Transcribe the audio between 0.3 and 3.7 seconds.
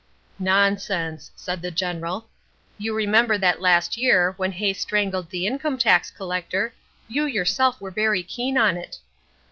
"'Nonsense,' said the General. 'You remember that